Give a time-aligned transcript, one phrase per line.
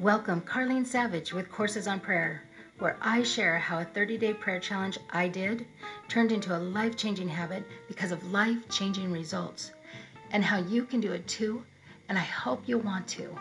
[0.00, 2.44] Welcome, Carlene Savage with Courses on Prayer,
[2.78, 5.66] where I share how a 30 day prayer challenge I did
[6.06, 9.72] turned into a life changing habit because of life changing results,
[10.30, 11.64] and how you can do it too,
[12.08, 13.36] and I hope you want to.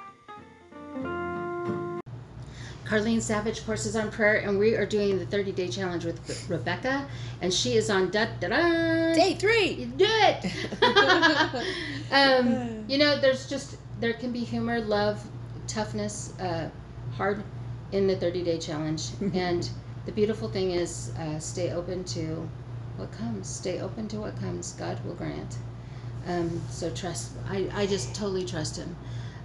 [2.86, 7.08] Carlene Savage, Courses on Prayer, and we are doing the 30 day challenge with Rebecca,
[7.42, 9.14] and she is on da da da.
[9.14, 9.74] Day three.
[9.74, 11.64] You do it.
[12.12, 15.24] um, you know, there's just there can be humor, love,
[15.68, 16.70] toughness, uh,
[17.16, 17.44] hard
[17.92, 19.10] in the 30 day challenge.
[19.34, 19.70] and
[20.06, 22.48] the beautiful thing is, uh, stay open to
[22.98, 23.48] what comes.
[23.48, 24.74] Stay open to what comes.
[24.74, 25.58] God will grant.
[26.28, 27.32] Um, so trust.
[27.50, 28.96] I, I just totally trust Him.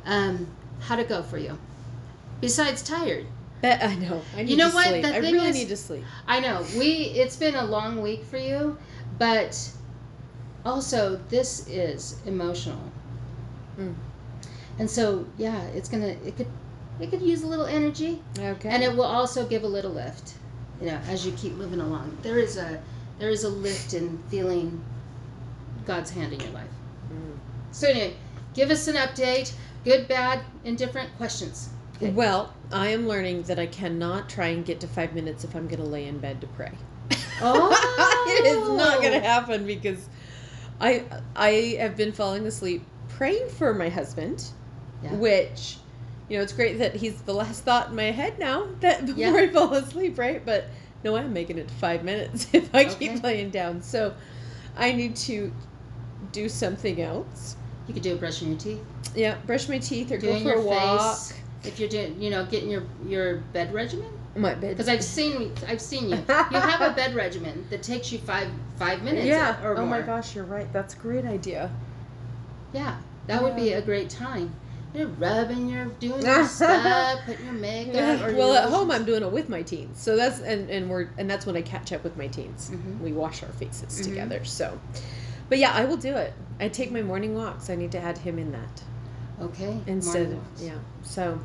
[0.04, 0.46] Um,
[0.80, 1.58] how'd it go for you?
[2.40, 3.26] Besides tired.
[3.60, 4.20] That, I know.
[4.36, 4.88] I need You know to what?
[4.88, 5.02] sleep.
[5.02, 6.04] The I thing really is- need to sleep.
[6.26, 6.86] I know we.
[7.14, 8.76] It's been a long week for you,
[9.18, 9.56] but
[10.64, 12.80] also this is emotional,
[13.78, 13.94] Mm.
[14.78, 16.16] And so yeah, it's gonna.
[16.24, 16.48] It could.
[17.00, 18.68] It could use a little energy, Okay.
[18.68, 20.34] and it will also give a little lift.
[20.80, 22.80] You know, as you keep moving along, there is a
[23.18, 24.84] there is a lift in feeling
[25.86, 26.70] God's hand in your life.
[27.10, 27.38] Mm.
[27.70, 28.14] So anyway,
[28.54, 29.52] give us an update.
[29.84, 31.70] Good, bad, indifferent questions.
[31.96, 32.10] Okay.
[32.10, 35.66] Well, I am learning that I cannot try and get to five minutes if I'm
[35.66, 36.72] going to lay in bed to pray.
[37.40, 40.08] Oh, it is not going to happen because
[40.80, 41.04] I
[41.36, 44.44] I have been falling asleep praying for my husband,
[45.02, 45.14] Yeah.
[45.16, 45.78] which
[46.28, 49.20] you know it's great that he's the last thought in my head now that before
[49.20, 49.32] Yeah.
[49.34, 50.44] I fall asleep, right?
[50.44, 50.66] But
[51.04, 52.94] no, I'm making it to five minutes if I Okay.
[53.08, 53.82] keep laying down.
[53.82, 54.14] So
[54.76, 55.52] I need to
[56.30, 57.56] do something else.
[57.88, 58.80] You could do it brushing your teeth.
[59.14, 61.18] Yeah, brush my teeth or doing go for a walk.
[61.18, 61.38] face.
[61.64, 64.08] If you're doing, you know, getting your your bed regimen.
[64.34, 64.70] My bed.
[64.70, 66.16] Because I've seen, I've seen you.
[66.16, 69.26] You have a bed regimen that takes you five five minutes.
[69.26, 69.62] yeah.
[69.62, 70.00] Or oh more.
[70.00, 70.72] my gosh, you're right.
[70.72, 71.70] That's a great idea.
[72.72, 74.54] Yeah, that would be a great time.
[74.94, 78.22] You're rubbing, you're doing your stuff, putting your makeup.
[78.28, 78.90] Or well, at home.
[78.90, 81.62] I'm doing it with my teens, so that's and and we're and that's when I
[81.62, 82.70] catch up with my teens.
[82.72, 83.00] Mhm.
[83.00, 84.04] We wash our faces Mhm.
[84.04, 84.44] together.
[84.44, 84.78] So,
[85.48, 86.34] but yeah, I will do it.
[86.60, 87.70] I take my morning walks.
[87.70, 88.82] I need to add him in that
[89.40, 89.80] Okay.
[89.86, 90.74] instead of yeah.
[91.02, 91.38] So,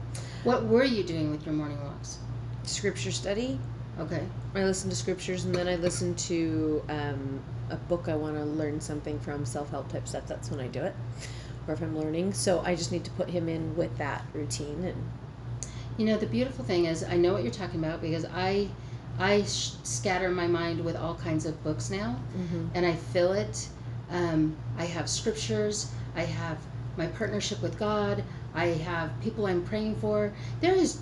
[0.43, 2.17] What were you doing with your morning walks?
[2.63, 3.59] scripture study.
[3.97, 4.22] Okay.
[4.53, 7.39] I listen to scriptures and then I listen to um,
[7.72, 10.27] a book I want to learn something from, self help type stuff.
[10.27, 10.93] That's when I do it,
[11.67, 12.33] or if I'm learning.
[12.33, 15.09] So I just need to put him in with that routine and
[15.97, 18.69] You know, the beautiful thing is, I know what you're talking about because I,
[19.19, 22.16] I sh- scatter my mind with all kinds of books now.
[22.75, 23.67] and I fill it.
[24.11, 25.91] Um, I have scriptures.
[26.16, 26.57] I have
[26.97, 28.23] my partnership with God.
[28.53, 30.31] I have people I'm praying for.
[30.61, 30.99] There is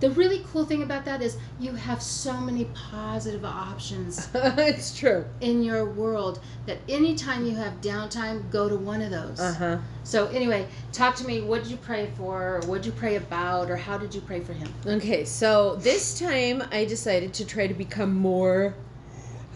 [0.00, 5.24] the really cool thing about that is you have so many positive options it's true.
[5.40, 9.40] in your world that anytime you have downtime, go to one of those.
[9.40, 9.78] Uh huh.
[10.04, 11.40] So anyway, talk to me.
[11.40, 12.60] What did you pray for?
[12.66, 13.70] What did you pray about?
[13.70, 14.68] Or how did you pray for him?
[14.86, 18.74] Okay, so this time I decided to try to become more.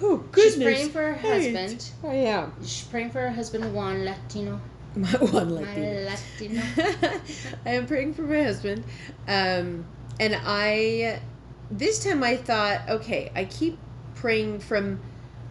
[0.02, 0.54] Oh goodness!
[0.54, 1.90] She's praying for her husband.
[2.04, 2.52] I am.
[2.62, 4.60] She's praying for her husband, Juan Latino.
[4.96, 6.04] My one Latino.
[6.04, 6.62] My Latino.
[6.64, 7.20] Latino.
[7.66, 8.82] I am praying for my husband,
[9.28, 9.84] um,
[10.20, 11.20] and I.
[11.72, 13.78] This time I thought, okay, I keep
[14.16, 15.00] praying from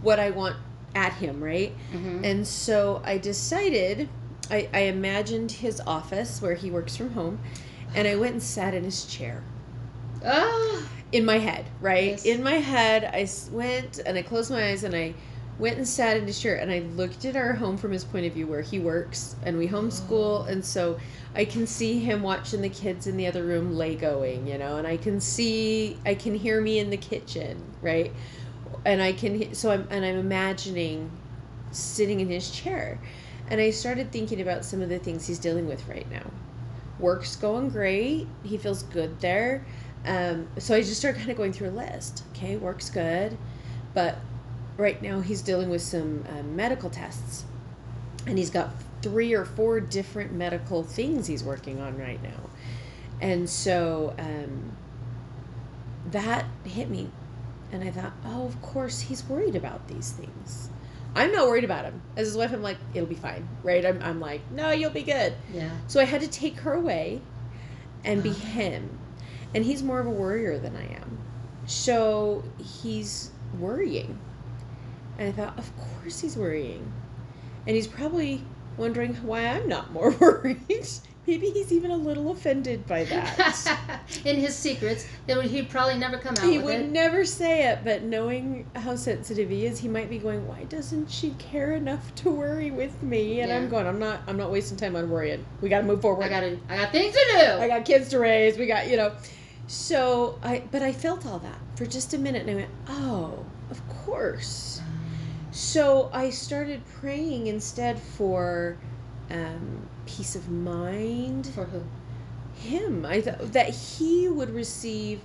[0.02, 0.56] what I want
[0.96, 1.74] at him, right?
[1.92, 4.10] hmm And so I decided,
[4.52, 7.40] I, I imagined his office where he works from home,
[7.96, 9.44] and I went and sat in his chair.
[10.26, 12.12] Ah, in my head, right?
[12.12, 12.26] Yes.
[12.26, 15.14] In my head, I went and I closed my eyes and I
[15.60, 18.26] went and sat in his chair and I looked at our home from his point
[18.26, 20.98] of view where he works and we homeschool and so
[21.36, 24.88] I can see him watching the kids in the other room Legoing, you know, and
[24.88, 28.12] I can see I can hear me in the kitchen, right?
[28.86, 31.12] And I can so I'm and I'm imagining
[31.72, 33.00] sitting in his chair.
[33.50, 36.32] And I started thinking about some of the things he's dealing with right now.
[37.00, 38.28] Work's going great.
[38.44, 39.66] He feels good there.
[40.06, 42.24] Um, so I just started kind of going through a list.
[42.34, 43.38] Okay, work's good,
[43.94, 44.18] but
[44.80, 47.44] right now he's dealing with some uh, medical tests,
[48.26, 52.50] and he's got three or four different medical things he's working on right now,
[53.22, 54.76] and so um,
[56.12, 57.10] that hit me,
[57.72, 60.70] and I thought, oh, of course he's worried about these things.
[61.16, 62.02] I'm not worried about him.
[62.16, 63.84] As his wife, I'm like, it'll be fine, right?
[63.84, 65.34] I'm, I'm like, no, you'll be good.
[65.52, 65.72] yeah.
[65.88, 67.22] So I had to take her away
[68.04, 69.00] and be him.
[69.56, 71.18] And he's more of a worrier than I am.
[71.66, 74.20] So he's worrying.
[75.20, 76.92] And I thought, of course he's worrying.
[77.68, 78.44] And he's probably
[78.78, 80.66] wondering why I'm not more worried
[81.30, 84.02] maybe he's even a little offended by that.
[84.26, 86.90] In his secrets, would he'd probably never come out he would it.
[86.90, 91.12] never say it, but knowing how sensitive he is, he might be going, "Why doesn't
[91.12, 93.58] she care enough to worry with me?" And Yeah.
[93.58, 94.22] I'm going, "I'm not.
[94.28, 95.46] I'm not wasting time on worrying.
[95.62, 96.24] We got to move forward.
[96.26, 97.62] I got I got things to do.
[97.62, 98.58] I got kids to raise.
[98.58, 99.12] We got, you know."
[99.68, 103.46] So I, but I felt all that for just a minute, and I went, "Oh,
[103.70, 104.79] of course."
[105.60, 108.78] So I started praying instead for
[109.30, 111.48] um, peace of mind.
[111.48, 111.84] For who?
[112.56, 115.20] Him, I thought that he would receive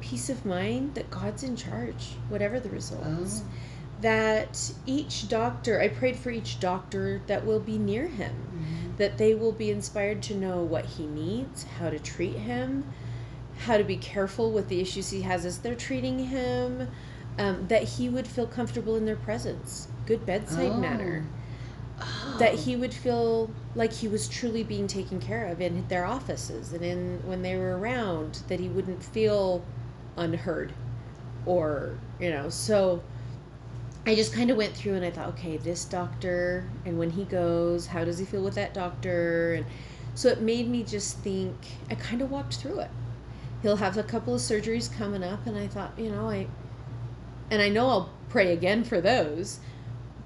[0.00, 3.42] peace of mind that God's in charge, whatever the results.
[3.42, 3.50] Oh.
[4.02, 8.98] That each doctor, I prayed for each doctor that will be near him, Mhm.
[8.98, 12.84] that they will be inspired to know what he needs, how to treat him,
[13.60, 16.88] how to be careful with the issues he has as they're treating him,
[17.38, 20.80] um, that he would feel comfortable in their presence, good bedside Oh.
[20.80, 21.24] manner,
[22.00, 22.38] Oh.
[22.38, 26.72] that he would feel like he was truly being taken care of in their offices
[26.72, 29.62] and in when they were around, that he wouldn't feel
[30.16, 30.72] unheard
[31.46, 33.02] or, you know, so
[34.06, 37.24] I just kind of went through and I thought, okay, this doctor, and when he
[37.24, 39.54] goes, how does he feel with that doctor?
[39.54, 39.66] And
[40.14, 41.54] so it made me just think,
[41.90, 42.90] I kind of walked through it.
[43.62, 46.46] He'll have a couple of surgeries coming up, and I thought, you know, I,
[47.50, 49.60] and I know I'll pray again for those,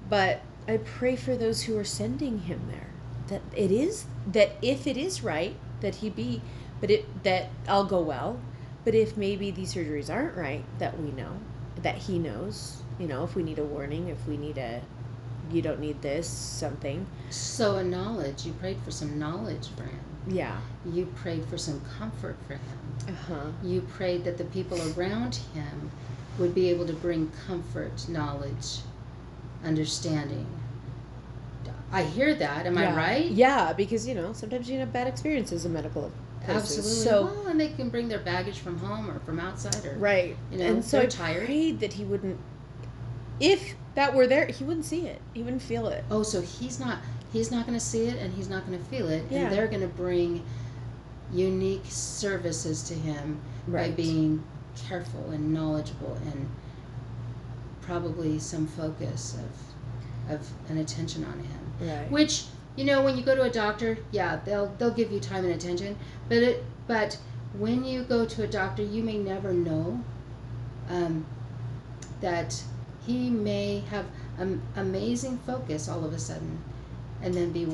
[0.09, 2.87] but I pray for those who are sending him there.
[3.27, 6.41] That it is, that if it is right, that he be,
[6.81, 8.39] but it, that I'll go well.
[8.83, 11.37] But if maybe these surgeries aren't right, that we know,
[11.81, 14.81] that he knows, you know, if we need a warning, if we need a,
[15.51, 17.05] you don't need this, something.
[17.29, 18.45] So a knowledge.
[18.45, 19.99] You prayed for some knowledge for him.
[20.27, 20.59] Yeah.
[20.85, 22.61] You prayed for some comfort for him.
[23.07, 23.51] Uh huh.
[23.63, 25.91] You prayed that the people around him
[26.39, 28.79] would be able to bring comfort, knowledge,
[29.63, 30.47] understanding.
[31.91, 32.65] I hear that.
[32.65, 33.25] Am I right?
[33.29, 36.11] Yeah, because you know sometimes you have bad experiences in medical
[36.43, 36.77] places.
[36.79, 36.91] Absolutely.
[37.03, 40.35] So well, and they can bring their baggage from home or from outside or right,
[40.51, 41.45] You know, and so I tired.
[41.45, 42.39] prayed that he wouldn't.
[43.39, 45.21] If that were there, he wouldn't see it.
[45.35, 46.03] He wouldn't feel it.
[46.09, 46.97] Oh, so he's not
[47.31, 49.41] he's not going to see it and he's not going to feel it Yeah.
[49.41, 50.43] and they're going to bring
[51.31, 54.43] unique services to him by being
[54.75, 56.49] careful and knowledgeable and
[57.81, 61.89] probably some focus of of an attention on him.
[61.89, 62.09] right.
[62.11, 65.45] Which you know, when you go to a doctor, yeah, they'll they'll give you time
[65.45, 65.97] and attention,
[66.29, 67.17] but it but
[67.57, 70.03] when you go to a doctor, you may never know
[70.89, 71.25] um,
[72.21, 72.63] that
[73.05, 74.05] he may have
[74.39, 76.59] am- amazing focus all of a sudden,
[77.21, 77.67] and then be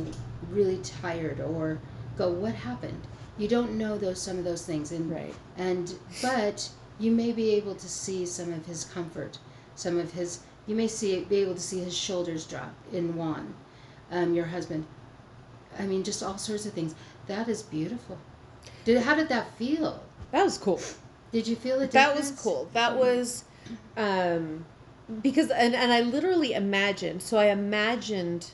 [0.52, 1.80] really tired or
[2.18, 3.00] go, what happened?
[3.38, 5.34] You don't know those some of those things, and Right.
[5.58, 6.70] and but
[7.00, 9.40] you may be able to see some of his comfort,
[9.76, 10.40] some of his.
[10.68, 13.54] You may see be able to see his shoulders drop in Juan,
[14.12, 14.86] um, your husband.
[15.80, 16.94] I mean, just all sorts of things.
[17.28, 18.18] That is beautiful.
[18.86, 20.04] Did how did that feel?
[20.32, 20.80] That was cool.
[21.32, 21.92] Did you feel it?
[21.92, 22.70] That was cool.
[22.74, 23.44] That was
[23.98, 24.66] um
[25.22, 27.22] because and and I literally imagined.
[27.22, 28.52] So I imagined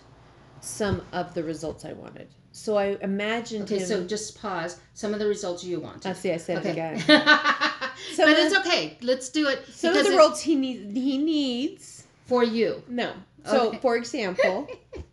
[0.62, 2.28] some of the results I wanted.
[2.52, 3.86] So I imagined Okay, him.
[3.86, 4.80] so just pause.
[4.94, 6.06] Some of the results you want.
[6.06, 6.32] I see.
[6.32, 7.02] I said it Okay.
[8.14, 8.28] again.
[8.28, 8.98] but it's okay.
[9.02, 9.66] Let's do it.
[9.70, 10.94] Some of the roles he needs.
[10.94, 12.08] He needs.
[12.26, 12.82] for you.
[12.88, 13.14] No.
[13.46, 13.78] So, Okay.
[13.80, 14.68] for example,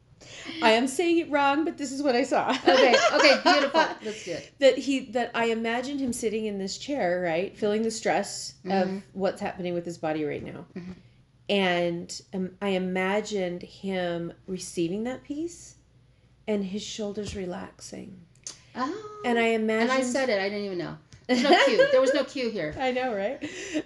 [0.62, 2.48] I am saying it wrong, but this is what I saw.
[2.50, 2.94] Okay.
[3.14, 3.40] Okay.
[3.44, 3.84] Beautiful.
[4.02, 4.50] Let's do it.
[4.60, 8.82] that he that I imagined him sitting in this chair, right, feeling the stress Mhm.
[8.82, 10.94] of what's happening with his body right now, Mhm.
[11.50, 15.74] and um, I imagined him receiving that piece
[16.48, 18.20] and his shoulders relaxing,
[18.74, 19.20] Oh.
[19.26, 19.90] and I imagined.
[19.90, 20.40] and I said it.
[20.40, 20.96] I didn't even know.
[21.34, 21.88] There's no cue.
[21.92, 22.74] There was no cue here.
[22.80, 23.42] I know, right?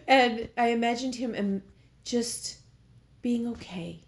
[0.09, 1.62] And I imagined him um,
[2.05, 2.59] just
[3.23, 4.00] being okay,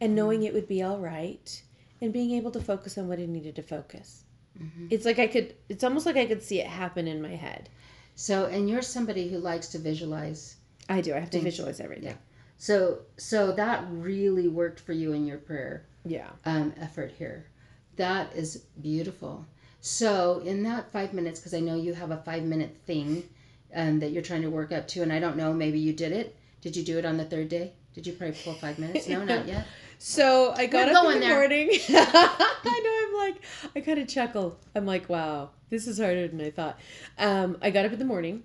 [0.00, 1.62] and knowing it would be all right,
[2.00, 4.24] and being able to focus on what he needed to focus.
[4.60, 4.88] Mhm.
[4.90, 5.54] It's like I could.
[5.68, 7.68] It's almost like I could see it happen in my head.
[8.14, 10.56] So, and you're somebody who likes to visualize.
[10.88, 11.14] I do.
[11.14, 12.04] I have to visualize everything.
[12.10, 12.16] Yeah.
[12.56, 16.30] So, so that really worked for you in your prayer Yeah.
[16.44, 17.46] um, effort here.
[17.94, 19.46] That is beautiful.
[19.80, 23.28] So, in that five minutes, because I know you have a five minute thing
[23.74, 26.12] um, that you're trying to work up to, and I don't know, maybe you did
[26.12, 26.36] it.
[26.60, 27.72] Did you do it on the third day?
[27.94, 29.08] Did you pray full five minutes?
[29.08, 29.66] No, not yet.
[30.00, 31.36] So I got We're up in the there.
[31.36, 31.70] morning.
[31.88, 32.80] I
[33.12, 33.18] know.
[33.20, 33.42] I'm like,
[33.74, 34.56] I kind of chuckle.
[34.76, 36.78] I'm like, wow, this is harder than I thought.
[37.18, 38.44] Um, I got up in the morning.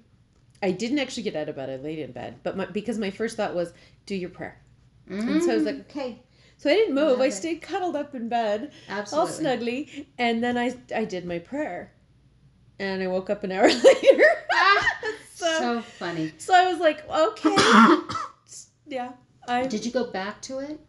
[0.63, 1.69] I didn't actually get out of bed.
[1.69, 3.71] I laid in bed, but my, because my first thought was,
[4.07, 4.57] do your prayer.
[5.07, 6.23] And so I was like, okay.
[6.57, 7.19] So I didn't move.
[7.19, 11.91] I stayed cuddled up in bed, all snuggly, and then I I did my prayer,
[12.79, 14.23] and I woke up an hour later.
[15.33, 16.31] so, so funny.
[16.37, 17.55] so I was like, okay,
[18.87, 19.11] yeah.
[19.47, 20.79] I Did you go back to it?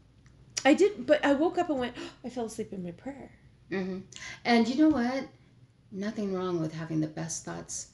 [0.65, 1.97] I did, but I woke up and went.
[2.25, 3.33] I fell asleep in my prayer.
[3.71, 4.01] Mm-hmm.
[4.45, 5.29] And you know what?
[5.95, 7.89] nothing wrong with having the best thoughts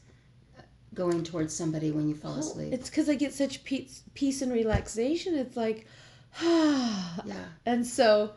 [0.59, 0.63] uh,
[0.95, 2.73] going towards somebody when you fall asleep.
[2.73, 5.37] It's because I get such peace, peace and relaxation.
[5.37, 5.91] It's like, ah.
[6.43, 7.45] yeah.
[7.67, 8.33] And so,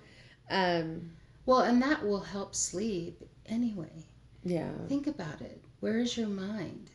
[0.49, 1.11] um,
[1.45, 4.05] Well, and that will help sleep anyway.
[4.43, 4.71] yeah.
[4.87, 5.61] Think about it.
[5.79, 6.89] Where is your mind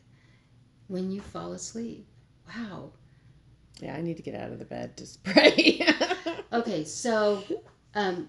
[0.89, 2.07] when you fall asleep?
[2.49, 2.91] Wow.
[3.81, 5.87] Yeah, I need to get out of the bed to pray.
[6.51, 7.45] Okay, so
[7.95, 8.27] um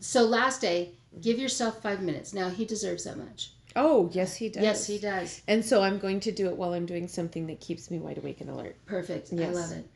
[0.00, 2.32] so last day, give yourself 5 minutes.
[2.32, 3.52] Now he deserves that much.
[3.76, 4.62] oh, yes, he does.
[4.62, 5.42] Yes, he does.
[5.46, 8.16] And so I'm going to do it while I'm doing something that keeps me wide
[8.16, 8.76] awake and alert.
[8.86, 9.30] Perfect.
[9.32, 9.54] Yes.
[9.54, 9.86] I love it.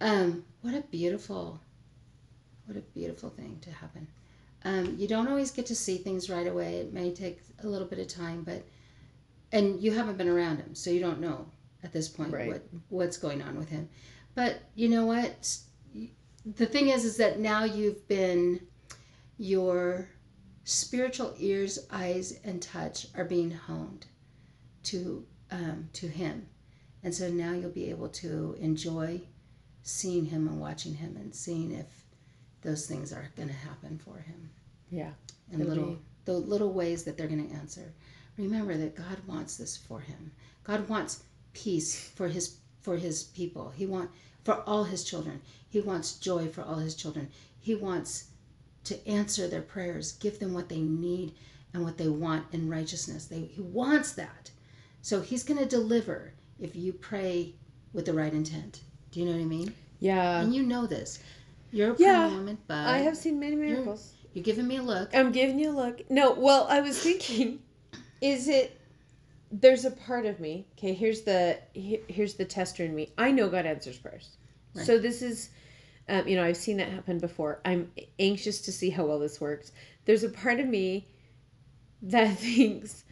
[0.00, 1.60] Um what a beautiful
[2.68, 4.06] what a beautiful thing to happen.
[4.64, 6.76] Um, you don't always get to see things right away.
[6.76, 8.62] It may take a little bit of time, but
[9.52, 11.46] and you haven't been around him, so you don't know
[11.82, 12.48] at this point Right.
[12.48, 13.88] what what's going on with him.
[14.34, 15.56] But you know what?
[16.44, 18.60] The thing is, is that now you've been
[19.38, 20.08] your
[20.64, 24.06] spiritual ears, eyes, and touch are being honed
[24.84, 26.46] to um, to him,
[27.02, 29.22] and so now you'll be able to enjoy
[29.82, 31.97] seeing him and watching him and seeing if
[32.68, 34.50] those things are going to happen for him
[34.90, 35.12] Yeah.
[35.50, 37.92] and little be- the little ways that they're going to answer.
[38.36, 40.30] Remember that God wants this for him.
[40.64, 41.22] God wants
[41.54, 43.70] peace for his for his people.
[43.70, 44.10] He want
[44.44, 45.40] for all his children.
[45.70, 47.28] He wants joy for all his children.
[47.60, 48.28] He wants
[48.84, 51.34] to answer their prayers, give them what they need
[51.74, 53.26] and what they want in righteousness.
[53.26, 54.50] They, he wants that.
[55.02, 57.54] So he's going to deliver if you pray
[57.92, 58.80] with the right intent.
[59.10, 59.74] Do you know what I mean?
[60.00, 60.40] Yeah.
[60.40, 61.18] and you know this.
[61.70, 64.14] You're a Yeah, woman, but I have seen many miracles.
[64.32, 65.14] you're giving me a look.
[65.14, 66.10] I'm giving you a look.
[66.10, 67.60] No, well, I was thinking,
[68.20, 68.80] is it?
[69.50, 70.66] There's a part of me.
[70.78, 73.12] Okay, here's the here's the tester in me.
[73.16, 74.36] I know God answers prayers.
[74.74, 74.84] Right.
[74.84, 75.48] So this is,
[76.08, 77.60] um, you know, I've seen that happen before.
[77.64, 79.72] I'm anxious to see how well this works.
[80.04, 81.08] There's a part of me
[82.02, 83.04] that thinks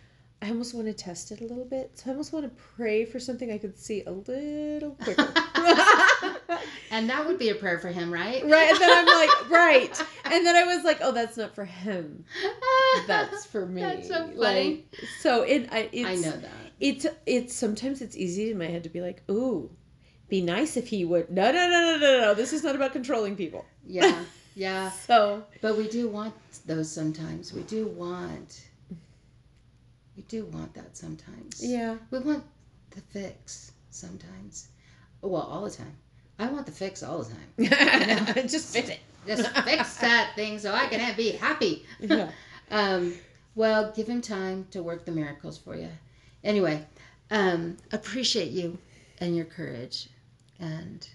[0.43, 1.93] I almost want to test it a little bit.
[1.95, 5.33] So I almost want to pray for something I could see a little quicker.
[6.91, 8.45] and that would be a prayer for him, right?
[8.45, 11.65] Right, and then I'm like, right, and then I was like, oh, that's not for
[11.65, 12.25] him.
[13.07, 13.83] That's for me.
[13.83, 14.37] That's so funny.
[14.37, 14.87] Like,
[15.21, 16.51] so it, I, it's, I know that.
[16.81, 19.71] It's, it's sometimes it's easy in my head to be like, ooh,
[20.29, 21.31] be nice if he would.
[21.31, 22.35] No, no, no, no, no, no.
[22.35, 23.65] This is not about controlling people.
[23.87, 24.25] Yeah,
[24.55, 24.91] yeah.
[24.91, 26.35] So But we do want
[26.67, 27.53] those sometimes.
[27.53, 28.65] We do want.
[30.17, 31.61] We do want that sometimes.
[31.63, 32.43] yeah, We want
[32.91, 34.69] the fix sometimes.
[35.21, 35.95] Well, all the time.
[36.39, 38.39] I want the fix all the time.
[38.49, 39.01] just fit it.
[39.27, 41.85] Just fix that thing so I can have, be happy.
[42.01, 42.31] Yeah.
[42.71, 43.15] Um,
[43.55, 45.89] well, give him time to work the miracles for you.
[46.45, 46.85] Anyway,
[47.31, 48.79] um, appreciate you
[49.19, 50.09] and your courage.
[50.61, 51.09] And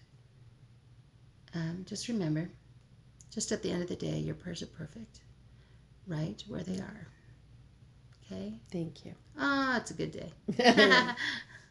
[1.53, 2.49] um, just remember,
[3.31, 5.21] just at the end of the day, your prayers are perfect,
[6.07, 7.07] right where they are.
[8.25, 8.53] Okay?
[8.71, 9.13] Thank you.
[9.37, 10.31] Ah, it's a good day.